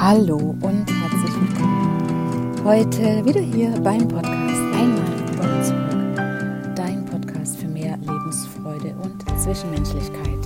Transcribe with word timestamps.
Hallo 0.00 0.36
und 0.36 0.86
herzlich 0.88 1.34
willkommen. 1.40 2.64
Heute 2.64 3.24
wieder 3.24 3.40
hier 3.40 3.72
beim 3.80 4.06
Podcast 4.06 4.62
Einmal 4.72 5.02
über 5.32 5.62
zurück. 5.64 6.76
Dein 6.76 7.04
Podcast 7.04 7.56
für 7.56 7.66
mehr 7.66 7.96
Lebensfreude 7.96 8.94
und 9.02 9.24
Zwischenmenschlichkeit. 9.40 10.38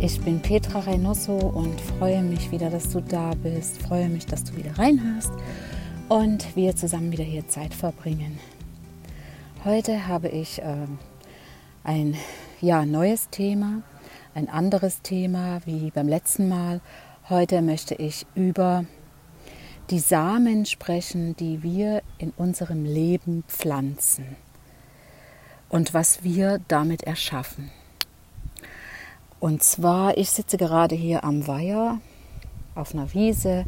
Ich 0.00 0.20
bin 0.20 0.42
Petra 0.42 0.80
Reynoso 0.80 1.36
und 1.36 1.80
freue 1.80 2.20
mich 2.24 2.50
wieder, 2.50 2.68
dass 2.68 2.90
du 2.90 3.00
da 3.00 3.30
bist. 3.40 3.80
Freue 3.80 4.08
mich, 4.08 4.26
dass 4.26 4.42
du 4.42 4.56
wieder 4.56 4.76
reinhörst 4.76 5.30
und 6.08 6.56
wir 6.56 6.74
zusammen 6.74 7.12
wieder 7.12 7.22
hier 7.22 7.46
Zeit 7.46 7.72
verbringen. 7.72 8.40
Heute 9.64 10.08
habe 10.08 10.26
ich 10.30 10.60
äh, 10.60 10.88
ein 11.84 12.16
ja, 12.60 12.84
neues 12.84 13.30
Thema, 13.30 13.82
ein 14.34 14.48
anderes 14.48 15.00
Thema 15.02 15.60
wie 15.64 15.92
beim 15.92 16.08
letzten 16.08 16.48
Mal. 16.48 16.80
Heute 17.30 17.62
möchte 17.62 17.94
ich 17.94 18.26
über 18.34 18.84
die 19.88 19.98
Samen 19.98 20.66
sprechen, 20.66 21.34
die 21.36 21.62
wir 21.62 22.02
in 22.18 22.34
unserem 22.36 22.84
Leben 22.84 23.44
pflanzen 23.48 24.36
und 25.70 25.94
was 25.94 26.22
wir 26.22 26.60
damit 26.68 27.04
erschaffen. 27.04 27.70
Und 29.40 29.62
zwar, 29.62 30.18
ich 30.18 30.28
sitze 30.28 30.58
gerade 30.58 30.94
hier 30.94 31.24
am 31.24 31.46
Weiher 31.46 31.98
auf 32.74 32.92
einer 32.92 33.14
Wiese 33.14 33.64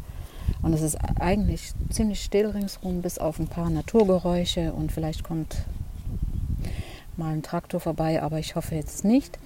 und 0.61 0.73
es 0.73 0.83
ist 0.83 0.99
eigentlich 1.19 1.71
ziemlich 1.89 2.23
still 2.23 2.51
ringsherum, 2.51 3.01
bis 3.01 3.17
auf 3.17 3.39
ein 3.39 3.47
paar 3.47 3.71
Naturgeräusche 3.71 4.71
und 4.71 4.91
vielleicht 4.91 5.23
kommt 5.23 5.65
mal 7.15 7.33
ein 7.33 7.41
Traktor 7.41 7.79
vorbei, 7.79 8.21
aber 8.21 8.37
ich 8.37 8.55
hoffe 8.55 8.75
jetzt 8.75 9.03
nicht. 9.03 9.39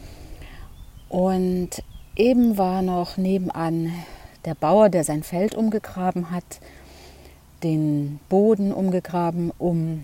Und 1.08 1.82
Eben 2.16 2.58
war 2.58 2.82
noch 2.82 3.18
nebenan 3.18 3.92
der 4.44 4.56
Bauer, 4.56 4.90
der 4.90 5.04
sein 5.04 5.24
Feld 5.24 5.56
umgegraben 5.56 6.32
hat, 6.32 6.60
den 7.64 8.20
Boden 8.28 8.74
umgegraben, 8.74 9.52
um 9.58 10.04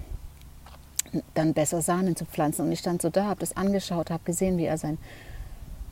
dann 1.33 1.53
besser 1.53 1.81
Samen 1.81 2.15
zu 2.15 2.25
pflanzen. 2.25 2.65
Und 2.65 2.71
ich 2.71 2.79
stand 2.79 3.01
so 3.01 3.09
da, 3.09 3.25
habe 3.25 3.39
das 3.39 3.57
angeschaut, 3.57 4.09
habe 4.09 4.23
gesehen, 4.23 4.57
wie 4.57 4.65
er 4.65 4.77
sein, 4.77 4.97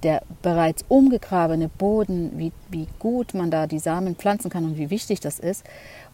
der 0.03 0.22
bereits 0.42 0.86
umgegrabene 0.88 1.67
Boden, 1.67 2.31
wie, 2.38 2.52
wie 2.70 2.88
gut 3.00 3.34
man 3.34 3.50
da 3.50 3.66
die 3.68 3.80
Samen 3.80 4.16
pflanzen 4.16 4.50
kann 4.50 4.66
und 4.66 4.78
wie 4.78 4.90
wichtig 4.90 5.20
das 5.20 5.40
ist. 5.40 5.66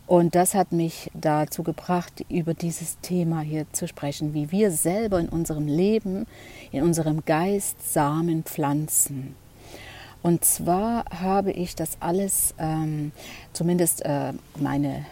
Und 0.08 0.33
das 0.36 0.56
hat 0.56 0.72
mich 0.72 1.11
dazu 1.14 1.64
gebracht, 1.64 2.26
über 2.30 2.54
dieses 2.54 3.00
Thema 3.02 3.42
hier 3.42 3.66
zu 3.72 3.88
sprechen, 3.88 4.33
wie 4.33 4.52
wir 4.52 4.72
selber 4.72 5.20
in 5.20 5.30
unserem 5.30 5.67
Leben, 5.67 6.26
in 6.72 6.83
unserem 6.83 7.23
Geist 7.26 7.94
Samen 7.94 8.44
pflanzen. 8.44 9.36
Und 10.23 10.45
zwar 10.45 11.05
habe 11.09 11.52
ich 11.52 11.75
das 11.75 11.97
alles, 12.00 12.53
ähm, 12.59 13.11
zumindest 13.53 14.05
äh, 14.05 14.33
meine, 14.59 15.05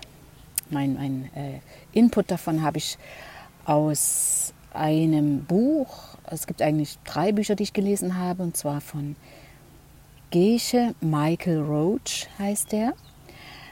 mein, 0.70 0.94
mein 0.94 1.30
äh, 1.36 1.60
Input 1.94 2.30
davon 2.30 2.62
habe 2.62 2.78
ich 2.78 2.98
aus 3.66 4.54
einem 4.74 5.46
Buch. 5.46 6.18
Es 6.30 6.46
gibt 6.46 6.62
eigentlich 6.62 7.00
drei 7.06 7.32
Bücher, 7.32 7.56
die 7.56 7.64
ich 7.64 7.74
gelesen 7.74 8.18
habe, 8.18 8.44
und 8.44 8.56
zwar 8.56 8.82
von 8.82 9.16
Gesche 10.32 10.94
Michael 11.02 11.62
Roach 11.62 12.28
heißt 12.38 12.72
der. 12.72 12.94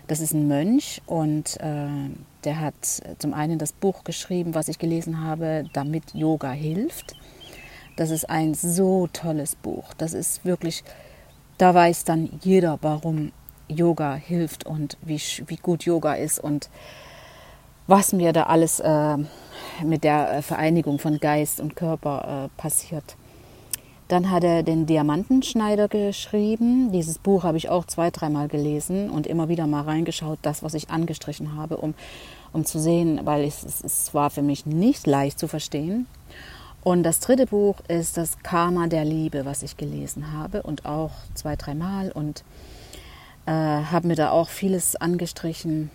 Das 0.08 0.22
ist 0.22 0.34
ein 0.34 0.48
Mönch 0.48 1.02
und 1.06 1.58
äh, 1.60 1.88
der 2.46 2.60
hat 2.60 2.74
zum 3.20 3.34
einen 3.34 3.60
das 3.60 3.74
Buch 3.74 4.04
geschrieben, 4.04 4.56
was 4.56 4.70
ich 4.70 4.80
gelesen 4.80 5.22
habe, 5.22 5.66
damit 5.74 6.16
Yoga 6.16 6.52
hilft. 6.52 7.16
Das 7.96 8.10
ist 8.10 8.30
ein 8.30 8.54
so 8.56 9.08
tolles 9.12 9.56
Buch. 9.56 9.94
Das 9.98 10.14
ist 10.14 10.46
wirklich 10.46 10.84
da 11.58 11.74
weiß 11.74 12.04
dann 12.04 12.30
jeder, 12.42 12.78
warum 12.82 13.32
Yoga 13.68 14.16
hilft 14.16 14.66
und 14.66 14.98
wie, 15.02 15.20
wie 15.48 15.58
gut 15.58 15.84
Yoga 15.84 16.14
ist 16.14 16.40
und 16.40 16.70
was 17.88 18.14
mir 18.14 18.34
da 18.34 18.44
alles 18.44 18.80
äh, 18.80 19.18
mit 19.84 20.04
der 20.04 20.38
äh, 20.38 20.42
Vereinigung 20.42 21.00
von 21.00 21.20
Geist 21.20 21.60
und 21.60 21.76
Körper 21.76 22.46
äh, 22.46 22.62
passiert. 22.62 23.16
Dann 24.08 24.32
hat 24.32 24.44
er 24.44 24.64
den 24.64 24.86
Diamantenschneider 24.86 25.90
geschrieben. 25.90 26.92
Dieses 26.94 27.18
Buch 27.18 27.44
habe 27.44 27.58
ich 27.58 27.70
auch 27.70 27.86
zwei, 27.86 28.10
dreimal 28.10 28.48
gelesen 28.48 29.10
und 29.10 29.28
immer 29.28 29.50
wieder 29.50 29.68
mal 29.68 29.82
reingeschaut, 29.82 30.40
das, 30.44 30.64
was 30.64 30.74
ich 30.74 30.90
angestrichen 30.90 31.58
habe, 31.58 31.78
um, 31.78 31.94
um 32.54 32.64
zu 32.64 32.80
sehen, 32.80 33.22
weil 33.26 33.44
es, 33.44 33.64
es 33.64 34.14
war 34.14 34.30
für 34.30 34.42
mich 34.42 34.66
nicht 34.66 35.08
leicht 35.08 35.40
zu 35.40 35.50
verstehen. 35.50 36.08
Und 36.84 37.04
das 37.04 37.20
dritte 37.20 37.48
Buch 37.48 37.78
ist 37.88 38.18
das 38.18 38.40
Karma 38.44 38.88
der 38.88 39.04
Liebe, 39.04 39.46
was 39.46 39.64
ich 39.64 39.78
gelesen 39.78 40.32
habe 40.32 40.64
und 40.64 40.86
auch 40.86 41.12
zwei, 41.34 41.56
dreimal 41.56 42.12
und 42.12 42.44
äh, 43.46 43.52
habe 43.52 44.08
mir 44.08 44.16
da 44.16 44.32
auch 44.32 44.50
vieles 44.50 44.96
angestrichen, 44.96 45.90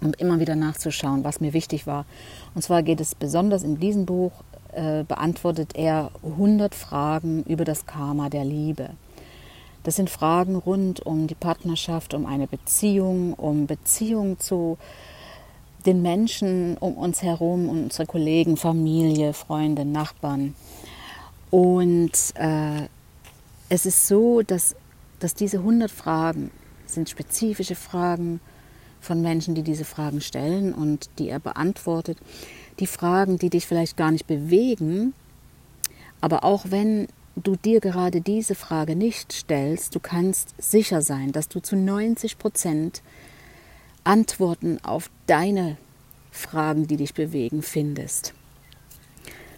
um 0.00 0.14
immer 0.14 0.40
wieder 0.40 0.56
nachzuschauen, 0.56 1.24
was 1.24 1.40
mir 1.40 1.52
wichtig 1.52 1.86
war. 1.86 2.06
Und 2.54 2.62
zwar 2.62 2.82
geht 2.82 3.00
es 3.00 3.14
besonders 3.14 3.62
in 3.62 3.78
diesem 3.78 4.06
Buch, 4.06 4.32
äh, 4.72 5.04
beantwortet 5.04 5.74
er 5.74 6.10
100 6.22 6.74
Fragen 6.74 7.42
über 7.44 7.64
das 7.64 7.84
Karma 7.84 8.30
der 8.30 8.44
Liebe. 8.44 8.90
Das 9.82 9.96
sind 9.96 10.10
Fragen 10.10 10.56
rund 10.56 11.04
um 11.04 11.26
die 11.26 11.34
Partnerschaft, 11.34 12.14
um 12.14 12.24
eine 12.24 12.46
Beziehung, 12.46 13.34
um 13.34 13.66
Beziehung 13.66 14.38
zu 14.38 14.78
den 15.82 16.02
Menschen 16.02 16.76
um 16.78 16.94
uns 16.94 17.22
herum, 17.22 17.68
unsere 17.68 18.06
Kollegen, 18.06 18.56
Familie, 18.56 19.32
Freunde, 19.32 19.84
Nachbarn. 19.84 20.54
Und 21.50 22.12
äh, 22.34 22.88
es 23.68 23.86
ist 23.86 24.06
so, 24.06 24.42
dass, 24.42 24.74
dass 25.20 25.34
diese 25.34 25.58
100 25.58 25.90
Fragen 25.90 26.50
sind 26.86 27.10
spezifische 27.10 27.74
Fragen 27.74 28.40
von 29.00 29.20
Menschen, 29.20 29.54
die 29.54 29.62
diese 29.62 29.84
Fragen 29.84 30.20
stellen 30.20 30.72
und 30.72 31.10
die 31.18 31.28
er 31.28 31.40
beantwortet. 31.40 32.18
Die 32.78 32.86
Fragen, 32.86 33.38
die 33.38 33.50
dich 33.50 33.66
vielleicht 33.66 33.96
gar 33.96 34.10
nicht 34.10 34.26
bewegen, 34.26 35.12
aber 36.20 36.44
auch 36.44 36.66
wenn 36.68 37.08
du 37.36 37.56
dir 37.56 37.80
gerade 37.80 38.20
diese 38.20 38.54
Frage 38.54 38.94
nicht 38.94 39.32
stellst, 39.32 39.94
du 39.94 40.00
kannst 40.00 40.54
sicher 40.58 41.02
sein, 41.02 41.32
dass 41.32 41.48
du 41.48 41.60
zu 41.60 41.76
90 41.76 42.38
Prozent 42.38 43.02
Antworten 44.04 44.78
auf 44.82 45.10
deine 45.26 45.76
Fragen, 46.30 46.86
die 46.86 46.96
dich 46.96 47.14
bewegen, 47.14 47.62
findest. 47.62 48.34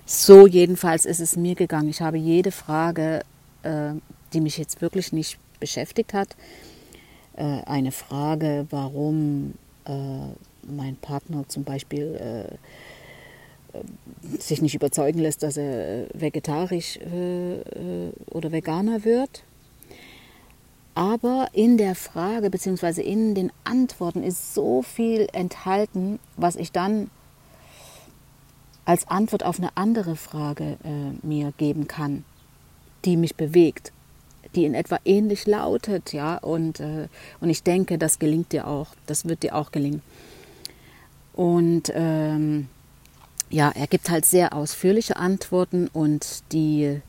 So 0.07 0.47
jedenfalls 0.47 1.07
ist 1.07 1.21
es 1.21 1.37
mir 1.37 1.55
gegangen. 1.55 1.89
Ich 1.89 2.03
habe 2.03 2.19
jede 2.19 2.51
Frage, 2.51 3.23
äh, 3.63 3.93
die 4.33 4.41
mich 4.41 4.59
jetzt 4.59 4.83
wirklich 4.83 5.13
nicht 5.13 5.39
beschäftigt 5.61 6.13
hat, 6.13 6.37
äh, 7.37 7.63
eine 7.65 7.93
Frage, 7.93 8.67
warum 8.71 9.55
äh, 9.87 9.93
mein 10.67 10.97
Partner 10.97 11.45
zum 11.49 11.65
Beispiel 11.65 12.59
sich 14.39 14.63
nicht 14.63 14.75
überzeugen 14.75 15.19
lässt, 15.19 15.43
dass 15.43 15.57
er 15.57 16.07
vegetarisch 16.15 16.99
oder 18.31 18.53
Veganer 18.53 19.05
wird 19.05 19.43
aber 20.95 21.49
in 21.53 21.77
der 21.77 21.95
Frage 21.95 22.51
bzw. 22.51 23.03
in 23.03 23.35
den 23.35 23.53
Antworten 23.65 24.23
ist 24.23 24.55
so 24.55 24.83
viel 24.83 25.27
enthalten, 25.33 26.19
was 26.37 26.57
ich 26.57 26.71
dann 26.73 27.11
als 28.85 29.09
Antwort 29.09 29.45
auf 29.45 29.59
eine 29.59 29.77
andere 29.77 30.15
Frage 30.15 30.77
äh, 30.85 31.27
mir 31.27 31.53
geben 31.57 31.89
kann, 31.89 32.25
die 33.05 33.17
mich 33.17 33.35
bewegt, 33.35 33.93
die 34.55 34.65
in 34.65 34.75
etwa 34.75 34.99
ähnlich 35.05 35.47
lautet, 35.47 36.13
ja, 36.13 36.37
und, 36.37 36.81
äh, 36.81 37.09
und 37.41 37.51
ich 37.51 37.63
denke, 37.63 37.99
das 37.99 38.19
gelingt 38.19 38.53
dir 38.53 38.67
auch, 38.69 38.89
das 39.07 39.27
wird 39.27 39.43
dir 39.43 39.55
auch 39.57 39.73
gelingen. 39.73 40.03
Und 41.33 41.91
ähm, 41.95 42.69
ja, 43.51 43.73
er 43.75 43.87
gibt 43.87 44.11
halt 44.11 44.25
sehr 44.27 44.53
ausführliche 44.53 45.17
Antworten 45.17 45.89
und 45.89 46.45
die 46.53 47.01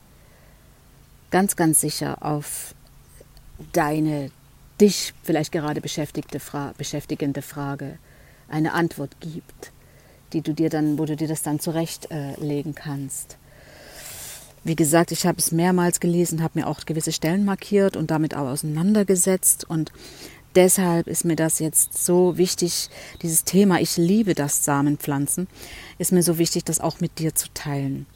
ganz, 1.30 1.56
ganz 1.56 1.82
sicher 1.82 2.26
auf 2.26 2.74
deine 3.74 4.32
dich 4.80 5.14
vielleicht 5.24 5.52
gerade 5.52 5.82
beschäftigte 5.82 6.40
Fra 6.40 6.74
beschäftigende 6.78 7.42
Frage 7.42 7.98
eine 8.48 8.74
Antwort 8.74 9.20
gibt, 9.20 9.72
die 10.34 10.42
du 10.42 10.54
dir 10.54 10.70
dann, 10.70 11.00
wo 11.00 11.06
du 11.06 11.16
dir 11.16 11.28
das 11.28 11.42
dann 11.42 11.60
zurechtlegen 11.60 12.72
äh, 12.72 12.76
kannst. 12.76 13.38
Wie 14.64 14.76
gesagt, 14.76 15.12
ich 15.12 15.26
habe 15.26 15.38
es 15.38 15.52
mehrmals 15.52 16.00
gelesen, 16.00 16.42
habe 16.42 16.60
mir 16.60 16.68
auch 16.68 16.86
gewisse 16.86 17.12
Stellen 17.12 17.46
markiert 17.46 17.96
und 17.96 18.12
damit 18.12 18.36
auch 18.36 18.48
auseinandergesetzt 18.48 19.64
und 19.64 19.92
deshalb 20.56 21.08
ist 21.08 21.24
mir 21.24 21.36
das 21.36 21.60
jetzt 21.60 22.04
so 22.04 22.38
wichtig, 22.38 22.90
dieses 23.22 23.44
Thema, 23.44 23.80
ich 23.80 23.98
liebe 23.98 24.34
das 24.34 24.66
Samenpflanzen, 24.66 25.48
ist 26.00 26.12
mir 26.12 26.24
so 26.24 26.38
wichtig, 26.38 26.64
das 26.66 26.80
auch 26.80 27.00
mit 27.00 27.20
dir 27.20 27.36
zu 27.36 27.48
teilen, 27.54 28.08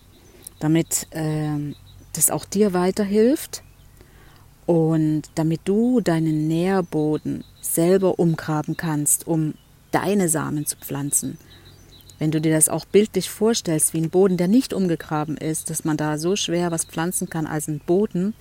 damit 0.59 1.07
äh, 1.11 1.75
das 2.13 2.31
auch 2.31 2.45
dir 2.45 2.73
weiterhilft 2.73 3.63
und 4.69 5.23
damit 5.33 5.61
du 5.65 5.99
deinen 5.99 6.47
Nährboden 6.47 7.43
selber 7.59 8.19
umgraben 8.19 8.77
kannst, 8.77 9.25
um 9.25 9.55
deine 9.89 10.29
Samen 10.29 10.67
zu 10.67 10.77
pflanzen. 10.77 11.39
Wenn 12.19 12.29
du 12.29 12.39
dir 12.39 12.51
das 12.51 12.69
auch 12.69 12.85
bildlich 12.85 13.31
vorstellst, 13.31 13.95
wie 13.95 13.97
ein 14.01 14.11
Boden, 14.11 14.37
der 14.37 14.47
nicht 14.47 14.71
umgegraben 14.71 15.37
ist, 15.37 15.71
dass 15.71 15.85
man 15.85 15.97
da 15.97 16.19
so 16.19 16.35
schwer 16.35 16.69
was 16.69 16.85
pflanzen 16.85 17.31
kann 17.31 17.47
als 17.47 17.67
ein 17.67 17.79
Boden, 17.79 18.35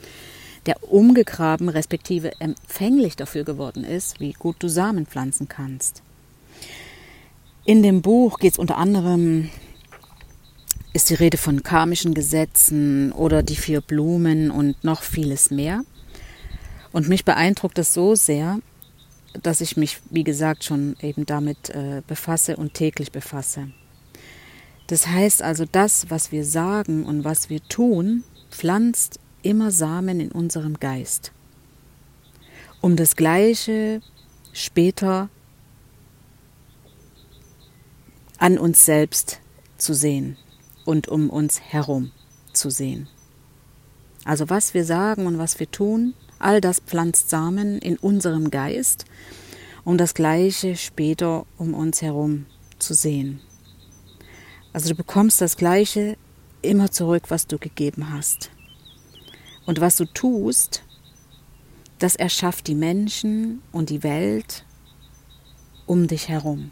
der 0.66 0.92
umgegraben 0.92 1.70
respektive 1.70 2.38
empfänglich 2.42 3.16
dafür 3.16 3.44
geworden 3.44 3.82
ist, 3.82 4.20
wie 4.20 4.34
gut 4.34 4.56
du 4.58 4.69
Samen 4.69 5.06
pflanzen 5.06 5.48
kannst. 5.48 6.02
In 7.64 7.82
dem 7.82 8.02
Buch 8.02 8.38
geht 8.38 8.52
es 8.52 8.58
unter 8.58 8.76
anderem, 8.76 9.48
ist 10.92 11.08
die 11.08 11.14
Rede 11.14 11.38
von 11.38 11.62
karmischen 11.62 12.12
Gesetzen 12.12 13.12
oder 13.12 13.42
die 13.42 13.56
vier 13.56 13.81
Blumen 13.81 14.50
und 14.50 14.84
noch 14.84 15.00
vieles 15.00 15.50
mehr. 15.50 15.84
Und 16.98 17.08
mich 17.08 17.24
beeindruckt 17.24 17.78
es 17.78 17.94
so 17.94 18.16
sehr, 18.16 18.58
dass 19.40 19.60
ich 19.60 19.76
mich, 19.76 20.00
wie 20.10 20.24
gesagt, 20.24 20.64
schon 20.64 20.96
eben 21.00 21.26
damit 21.26 21.70
äh, 21.70 22.02
befasse 22.04 22.56
und 22.56 22.74
täglich 22.74 23.12
befasse. 23.12 23.70
Das 24.88 25.06
heißt 25.06 25.40
also, 25.40 25.64
das, 25.64 26.10
was 26.10 26.32
wir 26.32 26.44
sagen 26.44 27.06
und 27.06 27.22
was 27.22 27.50
wir 27.50 27.62
tun, 27.68 28.24
pflanzt 28.50 29.20
immer 29.42 29.70
Samen 29.70 30.18
in 30.18 30.32
unserem 30.32 30.80
Geist, 30.80 31.30
um 32.80 32.96
das 32.96 33.14
Gleiche 33.14 34.00
später 34.52 35.28
an 38.38 38.58
uns 38.58 38.84
selbst 38.84 39.38
zu 39.76 39.94
sehen 39.94 40.36
und 40.84 41.06
um 41.06 41.30
uns 41.30 41.60
herum 41.60 42.10
zu 42.52 42.70
sehen. 42.70 43.06
Also 44.24 44.50
was 44.50 44.74
wir 44.74 44.84
sagen 44.84 45.26
und 45.26 45.38
was 45.38 45.60
wir 45.60 45.70
tun, 45.70 46.14
all 46.38 46.61
das 46.61 46.81
pflanzt 46.81 47.31
Samen 47.31 47.79
in 47.79 47.96
unserem 47.96 48.50
Geist, 48.50 49.05
um 49.85 49.99
das 49.99 50.14
Gleiche 50.14 50.76
später 50.76 51.46
um 51.56 51.75
uns 51.75 52.02
herum 52.02 52.46
zu 52.79 52.94
sehen. 52.94 53.40
Also 54.73 54.90
du 54.90 54.94
bekommst 54.94 55.40
das 55.40 55.56
Gleiche 55.56 56.17
immer 56.62 56.90
zurück, 56.90 57.25
was 57.29 57.46
du 57.46 57.58
gegeben 57.58 58.12
hast. 58.12 58.50
Und 59.67 59.81
was 59.81 59.96
du 59.96 60.05
tust, 60.06 60.82
das 61.99 62.17
erschafft 62.17 62.67
die 62.69 62.75
Menschen 62.75 63.62
und 63.73 63.91
die 63.91 64.02
Welt 64.02 64.64
um 65.87 66.06
dich 66.06 66.29
herum. 66.29 66.70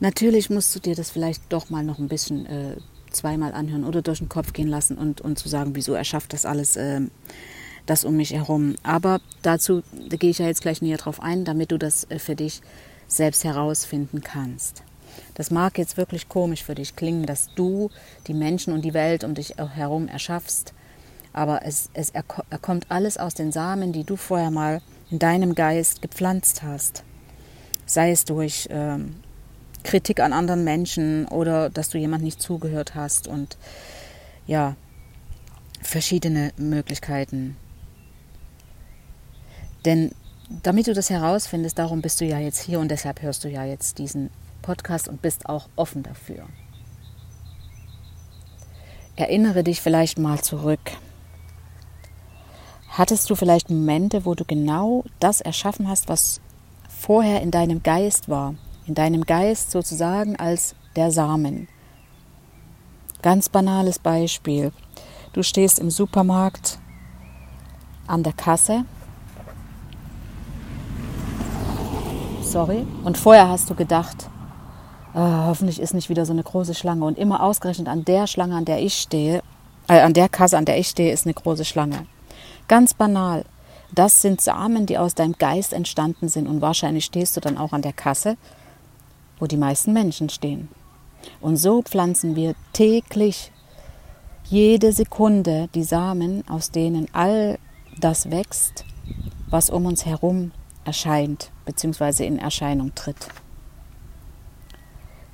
Natürlich 0.00 0.48
musst 0.48 0.74
du 0.74 0.80
dir 0.80 0.94
das 0.94 1.10
vielleicht 1.10 1.52
doch 1.52 1.70
mal 1.70 1.84
noch 1.84 1.98
ein 1.98 2.08
bisschen 2.08 2.46
äh, 2.46 2.76
zweimal 3.10 3.52
anhören 3.52 3.84
oder 3.84 4.02
durch 4.02 4.18
den 4.18 4.28
Kopf 4.28 4.52
gehen 4.52 4.68
lassen 4.68 4.96
und, 4.96 5.20
und 5.20 5.38
zu 5.38 5.48
sagen, 5.48 5.74
wieso 5.74 5.94
erschafft 5.94 6.32
das 6.32 6.46
alles 6.46 6.76
äh, 6.76 7.00
das 7.86 8.04
um 8.04 8.16
mich 8.16 8.32
herum. 8.32 8.76
Aber 8.82 9.20
dazu 9.42 9.82
da 10.08 10.16
gehe 10.16 10.30
ich 10.30 10.38
ja 10.38 10.46
jetzt 10.46 10.62
gleich 10.62 10.82
näher 10.82 10.98
drauf 10.98 11.22
ein, 11.22 11.44
damit 11.44 11.72
du 11.72 11.78
das 11.78 12.04
äh, 12.10 12.18
für 12.18 12.36
dich 12.36 12.60
selbst 13.06 13.44
herausfinden 13.44 14.20
kannst. 14.20 14.82
Das 15.34 15.50
mag 15.50 15.78
jetzt 15.78 15.96
wirklich 15.96 16.28
komisch 16.28 16.62
für 16.62 16.74
dich 16.74 16.94
klingen, 16.94 17.26
dass 17.26 17.48
du 17.54 17.90
die 18.26 18.34
Menschen 18.34 18.72
und 18.72 18.84
die 18.84 18.94
Welt 18.94 19.24
um 19.24 19.34
dich 19.34 19.54
herum 19.56 20.06
erschaffst, 20.06 20.74
aber 21.32 21.64
es, 21.64 21.90
es 21.94 22.10
er, 22.10 22.24
er 22.50 22.58
kommt 22.58 22.90
alles 22.90 23.16
aus 23.16 23.34
den 23.34 23.52
Samen, 23.52 23.92
die 23.92 24.04
du 24.04 24.16
vorher 24.16 24.50
mal 24.50 24.80
in 25.10 25.18
deinem 25.18 25.54
Geist 25.54 26.02
gepflanzt 26.02 26.62
hast. 26.62 27.04
Sei 27.86 28.10
es 28.10 28.24
durch 28.24 28.68
ähm, 28.70 29.16
Kritik 29.88 30.20
an 30.20 30.34
anderen 30.34 30.64
Menschen 30.64 31.26
oder 31.28 31.70
dass 31.70 31.88
du 31.88 31.96
jemand 31.96 32.22
nicht 32.22 32.42
zugehört 32.42 32.94
hast 32.94 33.26
und 33.26 33.56
ja, 34.46 34.76
verschiedene 35.80 36.52
Möglichkeiten. 36.58 37.56
Denn 39.86 40.10
damit 40.62 40.88
du 40.88 40.92
das 40.92 41.08
herausfindest, 41.08 41.78
darum 41.78 42.02
bist 42.02 42.20
du 42.20 42.26
ja 42.26 42.38
jetzt 42.38 42.60
hier 42.60 42.80
und 42.80 42.90
deshalb 42.90 43.22
hörst 43.22 43.44
du 43.44 43.48
ja 43.48 43.64
jetzt 43.64 43.96
diesen 43.96 44.28
Podcast 44.60 45.08
und 45.08 45.22
bist 45.22 45.48
auch 45.48 45.70
offen 45.74 46.02
dafür. 46.02 46.44
Erinnere 49.16 49.64
dich 49.64 49.80
vielleicht 49.80 50.18
mal 50.18 50.38
zurück. 50.42 50.92
Hattest 52.90 53.30
du 53.30 53.34
vielleicht 53.34 53.70
Momente, 53.70 54.26
wo 54.26 54.34
du 54.34 54.44
genau 54.44 55.04
das 55.18 55.40
erschaffen 55.40 55.88
hast, 55.88 56.10
was 56.10 56.42
vorher 56.90 57.40
in 57.40 57.50
deinem 57.50 57.82
Geist 57.82 58.28
war? 58.28 58.54
In 58.88 58.94
deinem 58.94 59.24
Geist 59.24 59.70
sozusagen 59.70 60.34
als 60.36 60.74
der 60.96 61.12
Samen. 61.12 61.68
Ganz 63.22 63.48
banales 63.48 64.00
Beispiel. 64.00 64.72
Du 65.32 65.44
stehst 65.44 65.78
im 65.78 65.90
Supermarkt 65.90 66.78
an 68.08 68.24
der 68.24 68.32
Kasse 68.32 68.84
sorry. 72.48 72.86
Und 73.04 73.18
vorher 73.18 73.48
hast 73.48 73.70
du 73.70 73.74
gedacht, 73.74 74.28
äh, 75.14 75.18
hoffentlich 75.18 75.80
ist 75.80 75.94
nicht 75.94 76.08
wieder 76.08 76.26
so 76.26 76.32
eine 76.32 76.42
große 76.42 76.74
Schlange. 76.74 77.04
Und 77.04 77.18
immer 77.18 77.42
ausgerechnet 77.42 77.88
an 77.88 78.04
der 78.04 78.26
Schlange, 78.26 78.56
an 78.56 78.64
der 78.64 78.80
ich 78.80 78.94
stehe, 78.94 79.42
äh, 79.88 80.00
an 80.00 80.14
der 80.14 80.28
Kasse, 80.28 80.56
an 80.56 80.64
der 80.64 80.78
ich 80.78 80.88
stehe, 80.88 81.12
ist 81.12 81.26
eine 81.26 81.34
große 81.34 81.64
Schlange. 81.64 82.06
Ganz 82.66 82.94
banal. 82.94 83.44
Das 83.94 84.20
sind 84.20 84.40
Samen, 84.40 84.86
die 84.86 84.98
aus 84.98 85.14
deinem 85.14 85.34
Geist 85.38 85.72
entstanden 85.72 86.28
sind. 86.28 86.46
Und 86.46 86.60
wahrscheinlich 86.60 87.04
stehst 87.04 87.36
du 87.36 87.40
dann 87.40 87.56
auch 87.56 87.72
an 87.72 87.82
der 87.82 87.92
Kasse, 87.92 88.36
wo 89.38 89.46
die 89.46 89.56
meisten 89.56 89.92
Menschen 89.92 90.28
stehen. 90.28 90.68
Und 91.40 91.56
so 91.56 91.82
pflanzen 91.82 92.36
wir 92.36 92.54
täglich 92.72 93.52
jede 94.44 94.92
Sekunde 94.92 95.68
die 95.74 95.84
Samen, 95.84 96.42
aus 96.48 96.70
denen 96.70 97.08
all 97.12 97.58
das 98.00 98.30
wächst, 98.30 98.84
was 99.50 99.70
um 99.70 99.86
uns 99.86 100.06
herum 100.06 100.52
erscheint 100.84 101.50
bzw. 101.66 102.26
in 102.26 102.38
Erscheinung 102.38 102.94
tritt. 102.94 103.28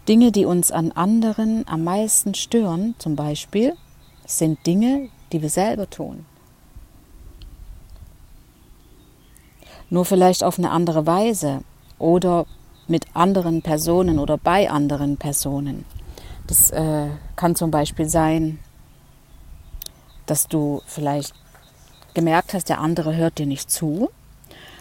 Dinge, 0.09 0.33
die 0.33 0.45
uns 0.45 0.71
an 0.71 0.93
anderen 0.93 1.67
am 1.67 1.85
meisten 1.85 2.35
stören, 2.35 2.95
zum 2.99 3.17
Beispiel, 3.17 3.75
sind 4.27 4.67
Dinge, 4.67 5.09
die 5.33 5.41
wir 5.41 5.49
selber 5.49 5.89
tun. 5.89 6.27
Nur 9.89 10.05
vielleicht 10.05 10.43
auf 10.43 10.59
eine 10.59 10.71
andere 10.71 11.07
Weise 11.07 11.63
oder 11.99 12.47
mit 12.87 13.07
anderen 13.15 13.63
Personen 13.63 14.19
oder 14.19 14.37
bei 14.39 14.71
anderen 14.71 15.17
Personen. 15.17 15.85
Das 16.47 16.71
äh, 16.71 17.09
kann 17.37 17.57
zum 17.57 17.71
Beispiel 17.71 18.09
sein, 18.09 18.59
dass 20.27 20.47
du 20.47 20.83
vielleicht 20.87 21.35
gemerkt 22.15 22.55
hast, 22.55 22.69
der 22.69 22.81
andere 22.81 23.17
hört 23.17 23.39
dir 23.39 23.47
nicht 23.47 23.71
zu 23.71 24.11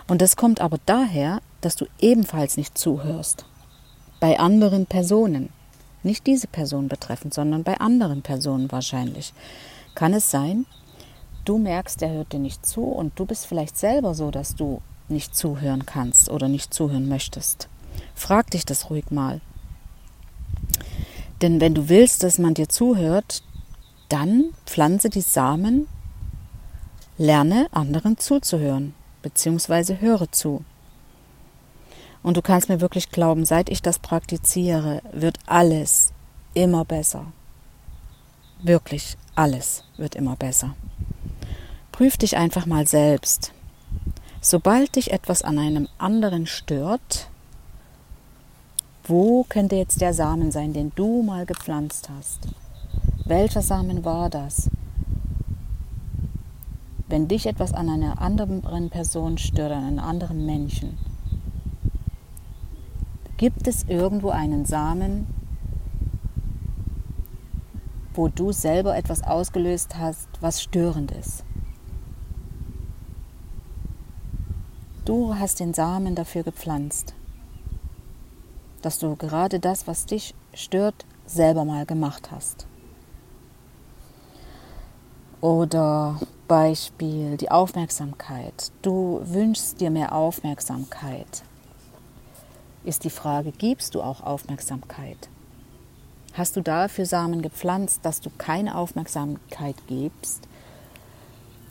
und 0.08 0.22
das 0.22 0.36
kommt 0.36 0.62
aber 0.62 0.78
daher, 0.86 1.42
dass 1.62 1.76
du 1.76 1.86
ebenfalls 2.00 2.58
nicht 2.58 2.78
zuhörst. 2.78 3.46
Bei 4.20 4.40
anderen 4.40 4.86
Personen. 4.86 5.50
Nicht 6.04 6.28
diese 6.28 6.48
Person 6.48 6.90
betreffend, 6.90 7.34
sondern 7.34 7.64
bei 7.64 7.80
anderen 7.80 8.22
Personen 8.22 8.70
wahrscheinlich. 8.72 9.34
Kann 9.96 10.14
es 10.14 10.30
sein, 10.30 10.66
du 11.46 11.58
merkst, 11.58 12.02
er 12.02 12.12
hört 12.12 12.34
dir 12.34 12.40
nicht 12.40 12.66
zu 12.66 12.84
und 12.84 13.18
du 13.18 13.26
bist 13.26 13.46
vielleicht 13.46 13.78
selber 13.78 14.14
so, 14.14 14.30
dass 14.30 14.56
du 14.56 14.82
nicht 15.08 15.36
zuhören 15.36 15.86
kannst 15.86 16.30
oder 16.30 16.50
nicht 16.50 16.74
zuhören 16.74 17.08
möchtest. 17.08 17.70
Frag 18.16 18.52
dich 18.52 18.66
das 18.66 18.90
ruhig 18.90 19.12
mal. 19.12 19.42
Denn 21.42 21.60
wenn 21.60 21.74
du 21.74 21.90
willst, 21.90 22.24
dass 22.24 22.40
man 22.40 22.54
dir 22.54 22.70
zuhört, 22.70 23.44
dann 24.10 24.54
pflanze 24.66 25.10
die 25.10 25.22
Samen, 25.22 25.88
lerne 27.18 27.68
anderen 27.72 28.18
zuzuhören 28.18 28.94
beziehungsweise 29.24 30.00
höre 30.00 30.32
zu. 30.32 30.64
Und 32.22 32.38
du 32.38 32.44
kannst 32.44 32.70
mir 32.70 32.80
wirklich 32.80 33.10
glauben, 33.10 33.46
seit 33.46 33.70
ich 33.70 33.82
das 33.82 33.98
praktiziere, 33.98 35.02
wird 35.12 35.40
alles 35.48 36.14
immer 36.54 36.86
besser. 36.86 37.26
Wirklich 38.62 39.18
alles 39.34 39.84
wird 39.98 40.16
immer 40.16 40.36
besser. 40.36 40.76
Prüf 41.92 42.18
dich 42.18 42.38
einfach 42.38 42.66
mal 42.66 42.88
selbst. 42.88 43.52
Sobald 44.42 44.96
dich 44.96 45.12
etwas 45.12 45.42
an 45.42 45.58
einem 45.58 45.90
anderen 45.98 46.46
stört, 46.46 47.30
wo 49.06 49.44
könnte 49.48 49.76
jetzt 49.76 50.00
der 50.02 50.14
Samen 50.14 50.52
sein, 50.52 50.74
den 50.74 50.92
du 50.96 51.24
mal 51.24 51.46
gepflanzt 51.46 52.10
hast? 52.10 52.48
Welcher 53.26 53.62
Samen 53.62 54.06
war 54.06 54.30
das? 54.30 54.70
Wenn 57.08 57.28
dich 57.28 57.46
etwas 57.46 57.74
an 57.74 57.90
einer 57.90 58.22
anderen 58.22 58.90
Person 58.90 59.38
stört, 59.38 59.72
an 59.72 59.84
einem 59.84 60.00
anderen 60.00 60.46
Menschen, 60.46 60.98
gibt 63.38 63.68
es 63.68 63.84
irgendwo 63.84 64.30
einen 64.30 64.66
Samen, 64.66 65.28
wo 68.14 68.30
du 68.30 68.52
selber 68.52 68.96
etwas 68.96 69.24
ausgelöst 69.24 69.98
hast, 69.98 70.30
was 70.40 70.62
störend 70.62 71.12
ist. 71.12 71.44
Du 75.04 75.36
hast 75.36 75.60
den 75.60 75.74
Samen 75.74 76.16
dafür 76.16 76.44
gepflanzt, 76.44 77.14
dass 78.84 79.00
du 79.00 79.16
gerade 79.16 79.60
das, 79.60 79.88
was 79.88 80.06
dich 80.06 80.36
stört, 80.54 81.06
selber 81.26 81.66
mal 81.66 81.86
gemacht 81.86 82.30
hast. 82.32 82.68
Oder 85.42 86.20
Beispiel 86.48 87.38
die 87.38 87.50
Aufmerksamkeit. 87.50 88.72
Du 88.82 89.22
wünschst 89.24 89.82
dir 89.82 89.90
mehr 89.90 90.14
Aufmerksamkeit. 90.14 91.44
Ist 92.84 93.06
die 93.06 93.10
Frage, 93.10 93.52
gibst 93.52 93.96
du 93.96 94.02
auch 94.02 94.22
Aufmerksamkeit? 94.22 95.30
Hast 96.34 96.56
du 96.56 96.62
dafür 96.62 97.06
Samen 97.06 97.42
gepflanzt, 97.42 98.00
dass 98.04 98.20
du 98.20 98.30
keine 98.38 98.76
Aufmerksamkeit 98.76 99.76
gibst 99.88 100.48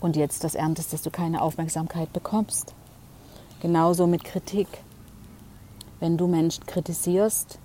und 0.00 0.16
jetzt 0.16 0.44
das 0.44 0.54
erntest, 0.54 0.92
dass 0.92 1.02
du 1.02 1.10
keine 1.10 1.42
Aufmerksamkeit 1.42 2.12
bekommst? 2.12 2.74
Genauso 3.60 4.06
mit 4.06 4.24
Kritik. 4.24 4.68
Wenn 6.02 6.16
du 6.16 6.26
Menschen 6.26 6.66
kritisierst, 6.66 7.60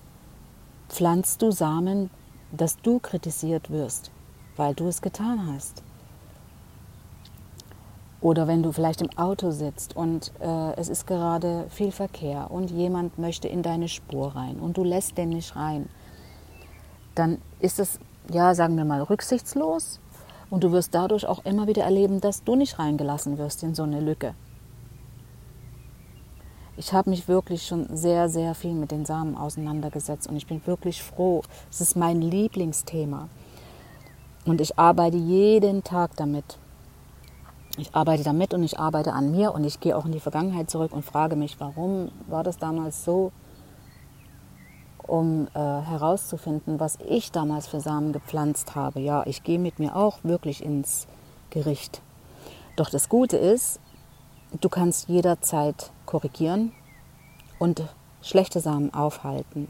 pflanzt 0.89 1.41
du 1.41 1.49
Samen, 1.49 2.11
dass 2.51 2.77
du 2.77 2.99
kritisiert 2.99 3.71
wirst, 3.71 4.11
weil 4.57 4.75
du 4.75 4.87
es 4.87 5.01
getan 5.01 5.51
hast. 5.51 5.81
Oder 8.21 8.47
wenn 8.47 8.61
du 8.61 8.71
vielleicht 8.71 9.01
im 9.01 9.09
Auto 9.17 9.49
sitzt 9.49 9.95
und 9.95 10.31
äh, 10.39 10.75
es 10.75 10.87
ist 10.87 11.07
gerade 11.07 11.65
viel 11.69 11.91
Verkehr 11.91 12.51
und 12.51 12.69
jemand 12.69 13.17
möchte 13.17 13.47
in 13.47 13.63
deine 13.63 13.87
Spur 13.87 14.35
rein 14.35 14.57
und 14.59 14.77
du 14.77 14.83
lässt 14.83 15.17
den 15.17 15.29
nicht 15.29 15.55
rein, 15.55 15.89
dann 17.15 17.41
ist 17.59 17.79
es, 17.79 17.99
ja, 18.31 18.53
sagen 18.53 18.77
wir 18.77 18.85
mal, 18.85 19.01
rücksichtslos 19.01 19.99
und 20.51 20.63
du 20.63 20.71
wirst 20.71 20.93
dadurch 20.93 21.25
auch 21.25 21.43
immer 21.43 21.65
wieder 21.65 21.85
erleben, 21.85 22.21
dass 22.21 22.43
du 22.43 22.55
nicht 22.55 22.77
reingelassen 22.77 23.39
wirst 23.39 23.63
in 23.63 23.73
so 23.73 23.81
eine 23.81 23.99
Lücke. 23.99 24.35
Ich 26.79 26.93
habe 26.93 27.09
mich 27.09 27.27
wirklich 27.27 27.65
schon 27.65 27.87
sehr, 27.97 28.29
sehr 28.29 28.53
viel 28.53 28.73
mit 28.73 28.91
den 28.91 29.03
Samen 29.03 29.35
auseinandergesetzt 29.35 30.29
und 30.29 30.35
ich 30.35 30.45
bin 30.45 30.61
wirklich 30.67 31.01
froh. 31.01 31.41
Es 31.71 31.81
ist 31.81 31.95
mein 31.95 32.21
Lieblingsthema. 32.21 33.29
Und 34.45 34.61
ich 34.61 34.77
arbeite 34.77 35.17
jeden 35.17 35.83
Tag 35.83 36.15
damit. 36.17 36.59
Ich 37.77 37.95
arbeite 37.95 38.23
damit 38.23 38.53
und 38.53 38.61
ich 38.61 38.77
arbeite 38.77 39.13
an 39.13 39.31
mir 39.31 39.55
und 39.55 39.63
ich 39.63 39.79
gehe 39.79 39.97
auch 39.97 40.05
in 40.05 40.11
die 40.11 40.19
Vergangenheit 40.19 40.69
zurück 40.69 40.93
und 40.93 41.03
frage 41.03 41.35
mich, 41.35 41.59
warum 41.59 42.11
war 42.27 42.43
das 42.43 42.59
damals 42.59 43.03
so, 43.03 43.31
um 45.07 45.47
äh, 45.55 45.59
herauszufinden, 45.59 46.79
was 46.79 46.99
ich 47.07 47.31
damals 47.31 47.65
für 47.65 47.79
Samen 47.79 48.13
gepflanzt 48.13 48.75
habe. 48.75 48.99
Ja, 48.99 49.23
ich 49.25 49.43
gehe 49.43 49.57
mit 49.57 49.79
mir 49.79 49.95
auch 49.95 50.19
wirklich 50.23 50.63
ins 50.63 51.07
Gericht. 51.49 52.01
Doch 52.75 52.91
das 52.91 53.09
Gute 53.09 53.37
ist, 53.37 53.79
du 54.51 54.69
kannst 54.69 55.09
jederzeit 55.09 55.91
korrigieren 56.05 56.71
und 57.59 57.83
schlechte 58.21 58.59
Samen 58.59 58.93
aufhalten. 58.93 59.67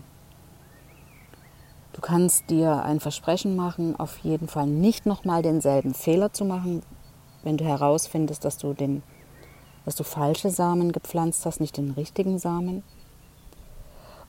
Du 1.93 2.01
kannst 2.01 2.49
dir 2.49 2.83
ein 2.83 2.99
Versprechen 2.99 3.55
machen, 3.55 3.99
auf 3.99 4.19
jeden 4.19 4.47
Fall 4.47 4.67
nicht 4.67 5.05
nochmal 5.05 5.41
denselben 5.41 5.95
Fehler 5.95 6.31
zu 6.31 6.45
machen, 6.45 6.83
wenn 7.43 7.57
du 7.57 7.65
herausfindest, 7.65 8.45
dass 8.45 8.57
du, 8.57 8.73
den, 8.73 9.01
dass 9.83 9.95
du 9.95 10.03
falsche 10.03 10.51
Samen 10.51 10.91
gepflanzt 10.91 11.45
hast, 11.45 11.59
nicht 11.59 11.77
den 11.77 11.91
richtigen 11.91 12.37
Samen. 12.37 12.83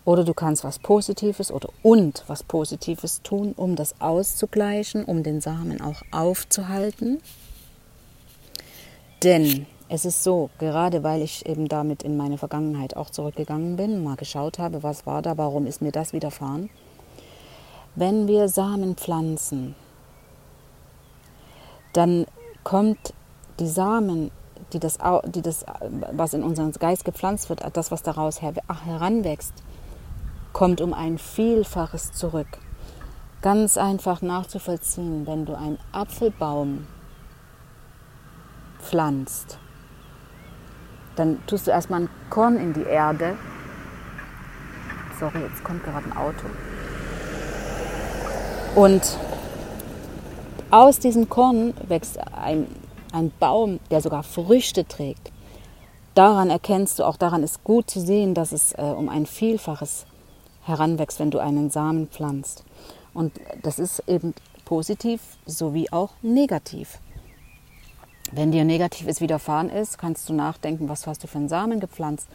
Oder 0.06 0.24
du 0.24 0.32
kannst 0.32 0.64
was 0.64 0.78
Positives 0.78 1.52
oder 1.52 1.68
und 1.82 2.24
was 2.26 2.42
Positives 2.42 3.20
tun, 3.20 3.52
um 3.54 3.76
das 3.76 4.00
auszugleichen, 4.00 5.04
um 5.04 5.22
den 5.22 5.42
Samen 5.42 5.82
auch 5.82 6.00
aufzuhalten. 6.10 7.20
Denn 9.22 9.66
es 9.88 10.04
ist 10.04 10.22
so, 10.22 10.50
gerade 10.58 11.02
weil 11.02 11.22
ich 11.22 11.46
eben 11.46 11.68
damit 11.68 12.02
in 12.02 12.16
meine 12.16 12.36
Vergangenheit 12.36 12.96
auch 12.96 13.10
zurückgegangen 13.10 13.76
bin, 13.76 14.02
mal 14.02 14.16
geschaut 14.16 14.58
habe, 14.58 14.82
was 14.82 15.06
war 15.06 15.22
da, 15.22 15.38
warum 15.38 15.66
ist 15.66 15.80
mir 15.80 15.92
das 15.92 16.12
widerfahren. 16.12 16.68
Wenn 17.94 18.28
wir 18.28 18.48
Samen 18.48 18.96
pflanzen, 18.96 19.74
dann 21.94 22.26
kommt 22.64 23.14
die 23.58 23.66
Samen, 23.66 24.30
die 24.72 24.78
das, 24.78 24.98
die 25.26 25.42
das, 25.42 25.64
was 26.12 26.34
in 26.34 26.42
unseren 26.42 26.70
Geist 26.72 27.04
gepflanzt 27.04 27.48
wird, 27.48 27.64
das, 27.72 27.90
was 27.90 28.02
daraus 28.02 28.42
heranwächst, 28.42 29.54
kommt 30.52 30.80
um 30.82 30.92
ein 30.92 31.16
Vielfaches 31.16 32.12
zurück. 32.12 32.58
Ganz 33.40 33.78
einfach 33.78 34.20
nachzuvollziehen, 34.20 35.26
wenn 35.26 35.46
du 35.46 35.56
einen 35.56 35.78
Apfelbaum 35.92 36.86
pflanzt, 38.80 39.58
dann 41.18 41.44
tust 41.46 41.66
du 41.66 41.70
erstmal 41.70 42.02
ein 42.02 42.08
Korn 42.30 42.56
in 42.56 42.72
die 42.72 42.84
Erde. 42.84 43.36
Sorry, 45.18 45.40
jetzt 45.40 45.64
kommt 45.64 45.84
gerade 45.84 46.06
ein 46.06 46.16
Auto. 46.16 46.46
Und 48.74 49.18
aus 50.70 50.98
diesem 50.98 51.28
Korn 51.28 51.74
wächst 51.88 52.18
ein, 52.34 52.66
ein 53.12 53.32
Baum, 53.40 53.80
der 53.90 54.00
sogar 54.00 54.22
Früchte 54.22 54.86
trägt. 54.86 55.32
Daran 56.14 56.50
erkennst 56.50 56.98
du, 56.98 57.04
auch 57.04 57.16
daran 57.16 57.42
ist 57.42 57.64
gut 57.64 57.90
zu 57.90 58.00
sehen, 58.00 58.34
dass 58.34 58.52
es 58.52 58.72
äh, 58.72 58.82
um 58.82 59.08
ein 59.08 59.26
Vielfaches 59.26 60.04
heranwächst, 60.62 61.18
wenn 61.20 61.30
du 61.30 61.38
einen 61.38 61.70
Samen 61.70 62.08
pflanzt. 62.08 62.64
Und 63.14 63.32
das 63.62 63.78
ist 63.78 64.02
eben 64.06 64.34
positiv 64.64 65.20
sowie 65.46 65.88
auch 65.90 66.10
negativ. 66.22 66.98
Wenn 68.30 68.52
dir 68.52 68.64
Negatives 68.64 69.20
widerfahren 69.20 69.70
ist, 69.70 69.98
kannst 69.98 70.28
du 70.28 70.34
nachdenken, 70.34 70.88
was 70.88 71.06
hast 71.06 71.22
du 71.22 71.26
für 71.26 71.38
einen 71.38 71.48
Samen 71.48 71.80
gepflanzt. 71.80 72.28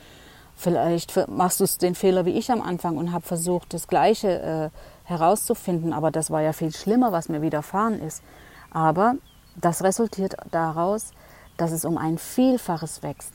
Vielleicht 0.55 1.27
machst 1.27 1.59
du 1.59 1.65
den 1.81 1.93
Fehler 1.93 2.25
wie 2.25 2.31
ich 2.31 2.51
am 2.51 2.61
Anfang 2.61 2.97
und 2.97 3.11
habe 3.11 3.25
versucht, 3.25 3.73
das 3.73 3.87
Gleiche 3.87 4.71
äh, 5.05 5.07
herauszufinden, 5.07 5.93
aber 5.93 6.09
das 6.09 6.31
war 6.31 6.41
ja 6.41 6.53
viel 6.53 6.73
schlimmer, 6.73 7.11
was 7.11 7.29
mir 7.29 7.41
widerfahren 7.41 7.99
ist. 8.01 8.23
Aber 8.71 9.15
das 9.55 9.83
resultiert 9.83 10.35
daraus, 10.51 11.11
dass 11.57 11.71
es 11.71 11.85
um 11.85 11.97
ein 11.97 12.17
Vielfaches 12.17 13.03
wächst. 13.03 13.31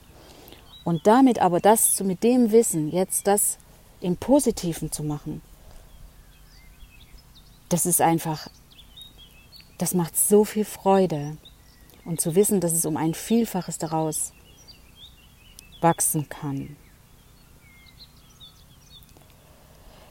Und 0.85 1.07
damit 1.07 1.41
aber 1.41 1.61
das 1.61 2.01
mit 2.01 2.25
dem 2.25 2.51
Wissen, 2.51 2.89
jetzt 2.89 3.27
das 3.27 3.59
im 4.01 4.17
Positiven 4.17 4.91
zu 4.91 5.05
machen, 5.05 5.43
das 7.69 7.87
ist 7.87 8.01
einfach, 8.01 8.49
das 9.77 9.95
macht 9.95 10.17
so 10.17 10.45
viel 10.45 10.65
Freude 10.65 11.37
und 12.09 12.23
zu 12.23 12.35
wissen, 12.35 12.61
dass 12.61 12.73
es 12.73 12.87
um 12.87 12.97
ein 12.97 13.13
Vielfaches 13.13 13.77
daraus 13.77 14.33
wachsen 15.83 16.27
kann. 16.31 16.75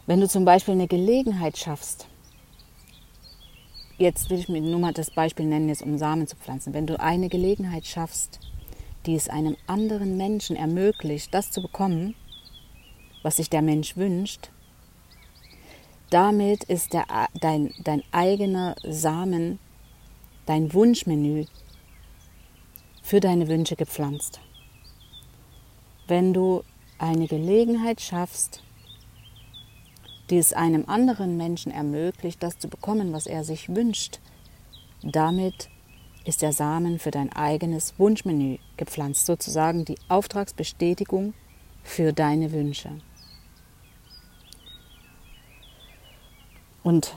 Wenn 0.06 0.22
du 0.22 0.27
zum 0.27 0.46
Beispiel 0.46 0.75
eine 0.75 0.88
Gelegenheit 0.88 1.58
schaffst, 1.58 2.08
jetzt 3.98 4.30
will 4.30 4.38
ich 4.38 4.48
mir 4.48 4.62
nur 4.62 4.80
mal 4.80 4.94
das 4.94 5.10
Beispiel 5.10 5.48
nennen, 5.48 5.70
jetzt 5.70 5.82
um 5.82 5.98
Samen 5.98 6.27
zu 6.27 6.36
pflanzen, 6.36 6.75
wenn 6.75 6.86
du 6.86 7.00
eine 7.00 7.30
Gelegenheit 7.30 7.88
schaffst, 7.88 8.39
die 9.08 9.16
es 9.16 9.27
einem 9.27 9.58
anderen 9.66 10.18
Menschen 10.18 10.56
ermöglicht, 10.56 11.34
das 11.34 11.50
zu 11.50 11.63
bekommen, 11.63 12.13
was 13.24 13.38
sich 13.38 13.50
der 13.50 13.63
Mensch 13.63 13.98
wünscht, 13.98 14.51
damit 16.12 16.63
ist 16.66 16.94
der, 16.94 17.06
dein, 17.42 17.74
dein 17.84 18.04
eigener 18.12 18.75
Samen, 18.84 19.58
dein 20.46 20.72
Wunschmenü 20.74 21.46
für 23.08 23.22
deine 23.22 23.48
Wünsche 23.48 23.78
gepflanzt. 23.78 24.42
Wenn 26.10 26.34
du 26.34 26.66
eine 27.00 27.28
Gelegenheit 27.28 28.02
schaffst, 28.02 28.62
die 30.30 30.38
es 30.38 30.52
einem 30.52 30.84
anderen 30.90 31.38
Menschen 31.38 31.72
ermöglicht, 31.72 32.44
das 32.44 32.60
zu 32.60 32.68
bekommen, 32.68 33.14
was 33.14 33.26
er 33.26 33.46
sich 33.46 33.74
wünscht, 33.74 34.20
damit 35.04 35.70
ist 36.26 36.42
der 36.42 36.52
Samen 36.52 37.00
für 37.00 37.12
dein 37.12 37.32
eigenes 37.32 37.98
Wunschmenü 37.98 38.58
gepflanzt, 38.76 39.26
sozusagen 39.26 39.86
die 39.86 39.96
Auftragsbestätigung 40.10 41.34
für 41.84 42.12
deine 42.12 42.52
Wünsche. 42.52 42.92
Und 46.84 47.16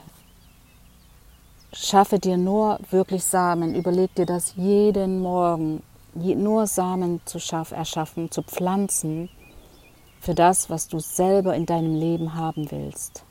schaffe 1.91 2.21
dir 2.21 2.37
nur 2.37 2.79
wirklich 2.91 3.25
Samen, 3.25 3.75
überleg 3.75 4.15
dir 4.15 4.27
das 4.27 4.55
jeden 4.55 5.21
Morgen, 5.21 5.83
nur 6.15 6.67
Samen 6.67 7.21
zu 7.25 7.41
schaffen, 7.41 7.75
erschaffen, 7.75 8.31
zu 8.31 8.43
pflanzen 8.43 9.29
für 10.21 10.35
das, 10.35 10.71
was 10.71 10.87
du 10.87 11.01
selber 11.01 11.55
in 11.57 11.67
deinem 11.67 11.97
Leben 11.97 12.35
haben 12.35 12.71
willst. 12.71 13.25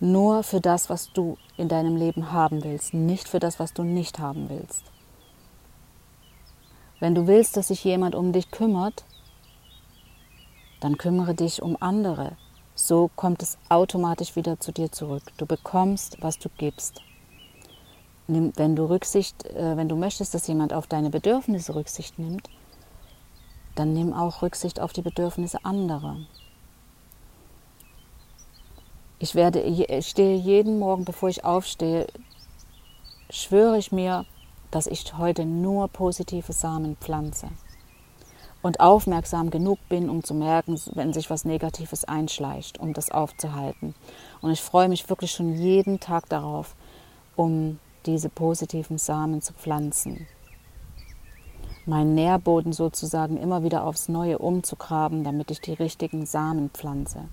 Nur 0.00 0.42
für 0.44 0.60
das, 0.60 0.88
was 0.88 1.12
du 1.12 1.36
in 1.56 1.68
deinem 1.68 1.96
Leben 1.96 2.32
haben 2.32 2.64
willst, 2.64 2.94
nicht 2.94 3.28
für 3.28 3.40
das, 3.40 3.58
was 3.58 3.74
du 3.74 3.82
nicht 3.82 4.18
haben 4.18 4.48
willst. 4.48 4.84
Wenn 7.00 7.14
du 7.14 7.26
willst, 7.26 7.56
dass 7.56 7.68
sich 7.68 7.84
jemand 7.84 8.14
um 8.14 8.32
dich 8.32 8.50
kümmert, 8.50 9.04
dann 10.80 10.96
kümmere 10.96 11.34
dich 11.34 11.60
um 11.60 11.76
andere, 11.80 12.36
so 12.78 13.10
kommt 13.16 13.42
es 13.42 13.58
automatisch 13.68 14.36
wieder 14.36 14.60
zu 14.60 14.72
dir 14.72 14.92
zurück. 14.92 15.24
Du 15.36 15.46
bekommst, 15.46 16.16
was 16.20 16.38
du 16.38 16.48
gibst. 16.48 17.02
Wenn 18.28 18.76
du 18.76 18.84
Rücksicht, 18.84 19.44
äh, 19.46 19.76
wenn 19.76 19.88
du 19.88 19.96
möchtest, 19.96 20.32
dass 20.32 20.46
jemand 20.46 20.72
auf 20.72 20.86
deine 20.86 21.10
Bedürfnisse 21.10 21.74
Rücksicht 21.74 22.18
nimmt, 22.18 22.48
dann 23.74 23.94
nimm 23.94 24.12
auch 24.12 24.42
Rücksicht 24.42 24.80
auf 24.80 24.92
die 24.92 25.02
Bedürfnisse 25.02 25.64
anderer. 25.64 26.18
Ich 29.18 29.34
werde, 29.34 29.60
ich 29.60 30.06
stehe 30.06 30.36
jeden 30.36 30.78
Morgen, 30.78 31.04
bevor 31.04 31.28
ich 31.28 31.44
aufstehe, 31.44 32.06
schwöre 33.30 33.78
ich 33.78 33.90
mir, 33.90 34.24
dass 34.70 34.86
ich 34.86 35.16
heute 35.16 35.44
nur 35.44 35.88
positive 35.88 36.52
Samen 36.52 36.96
pflanze. 36.96 37.48
Und 38.62 38.80
aufmerksam 38.80 39.50
genug 39.50 39.78
bin, 39.88 40.10
um 40.10 40.24
zu 40.24 40.34
merken, 40.34 40.78
wenn 40.94 41.12
sich 41.12 41.30
was 41.30 41.44
Negatives 41.44 42.04
einschleicht, 42.04 42.78
um 42.78 42.92
das 42.92 43.10
aufzuhalten. 43.10 43.94
Und 44.40 44.50
ich 44.50 44.60
freue 44.60 44.88
mich 44.88 45.08
wirklich 45.08 45.30
schon 45.30 45.54
jeden 45.54 46.00
Tag 46.00 46.28
darauf, 46.28 46.74
um 47.36 47.78
diese 48.06 48.28
positiven 48.28 48.98
Samen 48.98 49.42
zu 49.42 49.52
pflanzen. 49.52 50.26
Meinen 51.86 52.14
Nährboden 52.14 52.72
sozusagen 52.72 53.36
immer 53.36 53.62
wieder 53.62 53.84
aufs 53.84 54.08
Neue 54.08 54.38
umzugraben, 54.38 55.24
damit 55.24 55.50
ich 55.50 55.60
die 55.60 55.72
richtigen 55.72 56.26
Samen 56.26 56.70
pflanze. 56.70 57.28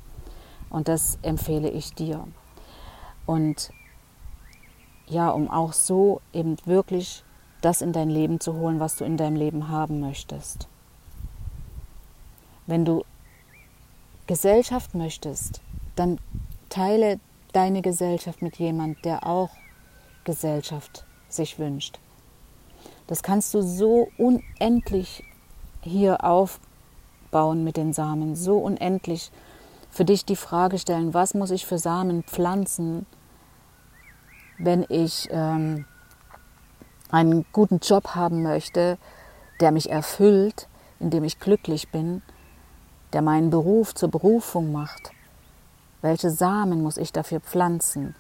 Und 0.70 0.88
das 0.88 1.18
empfehle 1.22 1.70
ich 1.70 1.94
dir. 1.94 2.26
Und 3.26 3.72
ja, 5.08 5.30
um 5.30 5.50
auch 5.50 5.74
so 5.74 6.22
eben 6.34 6.58
wirklich 6.66 7.24
das 7.62 7.82
in 7.82 7.94
dein 7.94 8.10
Leben 8.10 8.40
zu 8.40 8.54
holen, 8.54 8.80
was 8.80 8.96
du 8.96 9.06
in 9.06 9.18
deinem 9.18 9.36
Leben 9.36 9.70
haben 9.70 10.00
möchtest. 10.00 10.68
Wenn 12.68 12.86
du 12.86 13.04
Gesellschaft 14.28 14.96
möchtest, 14.96 15.62
dann 15.96 16.20
teile 16.70 17.20
deine 17.54 17.82
Gesellschaft 17.82 18.42
mit 18.42 18.58
jemand, 18.58 19.06
der 19.06 19.26
auch 19.26 19.52
Gesellschaft 20.24 21.06
sich 21.30 21.60
wünscht. 21.60 22.00
Das 23.08 23.22
kannst 23.22 23.54
du 23.54 23.62
so 23.62 24.08
unendlich 24.18 25.24
hier 25.82 26.24
aufbauen 26.24 27.64
mit 27.64 27.78
den 27.78 27.94
Samen, 27.94 28.36
so 28.36 28.58
unendlich 28.58 29.32
für 29.92 30.06
dich 30.06 30.26
die 30.26 30.36
Frage 30.36 30.80
stellen, 30.80 31.14
was 31.14 31.36
muss 31.36 31.52
ich 31.52 31.66
für 31.66 31.78
Samen 31.78 32.24
pflanzen, 32.24 33.06
wenn 34.58 34.86
ich 34.90 35.28
ähm, 35.32 35.86
einen 37.12 37.46
guten 37.54 37.80
Job 37.80 38.16
haben 38.16 38.42
möchte, 38.42 38.98
der 39.60 39.72
mich 39.72 39.90
erfüllt, 39.90 40.68
in 41.00 41.12
dem 41.12 41.24
ich 41.24 41.40
glücklich 41.40 41.90
bin, 41.90 42.24
der 43.16 43.22
meinen 43.22 43.50
Beruf 43.50 43.96
zur 43.96 44.12
Berufung 44.12 44.74
macht. 44.74 45.12
Welche 46.02 46.30
Samen 46.30 46.84
muss 46.84 46.98
ich 46.98 47.14
dafür 47.14 47.40
pflanzen? 47.40 48.14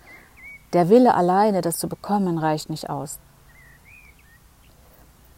Der 0.71 0.87
Wille 0.87 1.13
alleine, 1.13 1.59
das 1.59 1.79
zu 1.79 1.89
bekommen, 1.89 2.37
reicht 2.37 2.69
nicht 2.69 2.89
aus, 2.89 3.19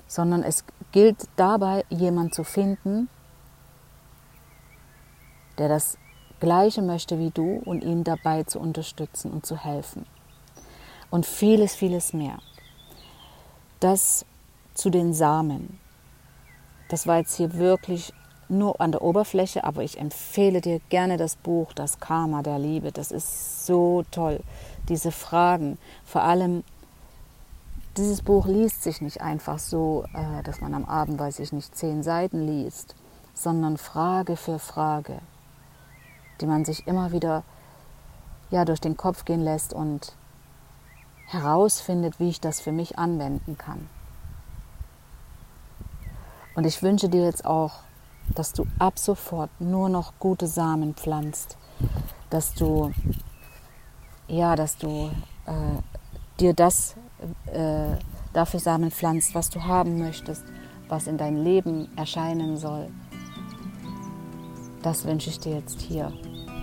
sondern 0.06 0.44
es 0.44 0.64
gilt 0.92 1.28
dabei, 1.38 1.86
jemand 1.90 2.36
zu 2.36 2.44
finden, 2.44 3.10
der 5.58 5.70
das 5.70 5.98
Gleiche 6.40 6.84
möchte 6.84 7.18
wie 7.18 7.32
du 7.32 7.60
und 7.66 7.84
ihn 7.84 8.04
dabei 8.04 8.44
zu 8.44 8.60
unterstützen 8.60 9.32
und 9.32 9.48
zu 9.48 9.58
helfen 9.58 10.06
und 11.10 11.26
vieles, 11.26 11.74
vieles 11.74 12.14
mehr. 12.14 12.38
Das 13.80 14.24
zu 14.76 14.92
den 14.92 15.16
Samen. 15.16 15.80
Das 16.90 17.08
war 17.08 17.18
jetzt 17.18 17.36
hier 17.36 17.56
wirklich 17.56 18.14
nur 18.50 18.80
an 18.80 18.92
der 18.92 19.02
Oberfläche, 19.02 19.64
aber 19.64 19.84
ich 19.84 20.00
empfehle 20.00 20.62
dir 20.62 20.80
gerne 20.90 21.18
das 21.18 21.36
Buch 21.36 21.74
Das 21.74 22.00
Karma 22.00 22.42
der 22.44 22.60
Liebe. 22.60 22.92
Das 22.92 23.12
ist 23.12 23.66
so 23.66 24.04
toll. 24.12 24.40
Diese 24.90 25.12
Fragen, 25.12 25.78
vor 26.06 26.24
allem 26.24 26.64
dieses 27.98 28.22
Buch 28.22 28.46
liest 28.46 28.84
sich 28.84 29.02
nicht 29.02 29.22
einfach 29.22 29.60
so, 29.60 30.06
äh, 30.14 30.44
dass 30.44 30.62
man 30.62 30.74
am 30.74 30.86
Abend, 30.86 31.20
weiß 31.20 31.40
ich 31.40 31.52
nicht, 31.52 31.76
zehn 31.76 32.04
Seiten 32.04 32.46
liest, 32.46 32.96
sondern 33.34 33.78
Frage 33.78 34.36
für 34.36 34.60
Frage, 34.60 35.20
die 36.40 36.46
man 36.46 36.64
sich 36.64 36.88
immer 36.88 37.12
wieder 37.12 37.44
ja, 38.50 38.66
durch 38.66 38.80
den 38.80 38.98
Kopf 38.98 39.26
gehen 39.26 39.42
lässt 39.42 39.74
und 39.74 40.16
herausfindet, 41.26 42.20
wie 42.20 42.30
ich 42.30 42.40
das 42.40 42.62
für 42.62 42.72
mich 42.72 42.98
anwenden 42.98 43.58
kann. 43.58 43.90
Und 46.56 46.66
ich 46.66 46.82
wünsche 46.82 47.10
dir 47.10 47.24
jetzt 47.24 47.46
auch, 47.46 47.82
dass 48.36 48.54
du 48.54 48.66
ab 48.80 49.00
sofort 49.00 49.50
nur 49.60 49.90
noch 49.90 50.14
gute 50.20 50.48
Samen 50.48 50.94
pflanzt, 50.94 51.58
dass 52.30 52.54
du 52.54 52.92
ja, 54.28 54.56
dass 54.56 54.78
du 54.78 55.10
äh, 55.46 55.82
dir 56.40 56.54
das 56.54 56.96
äh, 57.52 57.96
dafür 58.34 58.60
Samen 58.60 58.92
pflanzt, 58.92 59.34
was 59.34 59.50
du 59.50 59.64
haben 59.64 59.98
möchtest, 59.98 60.44
was 60.90 61.08
in 61.08 61.18
dein 61.18 61.44
Leben 61.44 61.88
erscheinen 61.96 62.58
soll. 62.58 62.90
Das 64.84 65.06
wünsche 65.06 65.30
ich 65.30 65.40
dir 65.40 65.56
jetzt 65.56 65.82
hier 65.82 66.12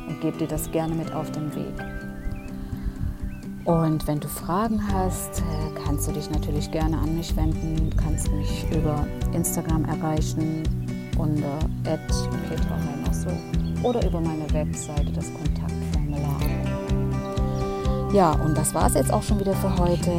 und 0.09 0.21
gebe 0.21 0.37
dir 0.37 0.47
das 0.47 0.71
gerne 0.71 0.95
mit 0.95 1.13
auf 1.13 1.31
den 1.33 1.55
Weg. 1.55 1.75
Und 3.65 4.07
wenn 4.07 4.21
du 4.21 4.29
Fragen 4.29 4.93
hast, 4.93 5.41
äh, 5.41 5.81
kannst 5.85 6.07
du 6.07 6.13
dich 6.13 6.31
natürlich 6.31 6.71
gerne 6.71 6.99
an 6.99 7.17
mich 7.17 7.35
wenden. 7.35 7.95
Kannst 7.97 8.31
mich 8.31 8.67
über 8.71 9.07
Instagram 9.33 9.87
erreichen 9.87 10.84
unter 11.19 11.59
Petra 11.85 12.79
so 13.13 13.31
oder 13.83 14.05
über 14.07 14.21
meine 14.21 14.51
Webseite 14.53 15.13
das 15.13 15.27
Kontaktformular. 15.33 16.41
Ja, 18.13 18.33
und 18.33 18.57
das 18.57 18.75
war 18.75 18.87
es 18.87 18.95
jetzt 18.95 19.13
auch 19.13 19.23
schon 19.23 19.41
wieder 19.41 19.55
für 19.55 19.77
heute 19.77 20.13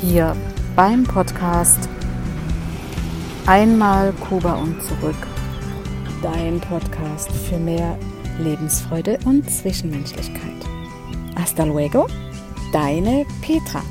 hier 0.00 0.36
beim 0.76 1.04
Podcast 1.04 1.88
Einmal 3.46 4.12
Kuba 4.26 4.54
und 4.54 4.82
zurück. 4.82 5.26
Dein 6.22 6.60
Podcast 6.60 7.30
für 7.30 7.58
mehr 7.58 7.98
Lebensfreude 8.38 9.18
und 9.26 9.48
Zwischenmenschlichkeit. 9.50 10.40
Hasta 11.36 11.64
luego, 11.64 12.06
deine 12.72 13.26
Petra. 13.42 13.82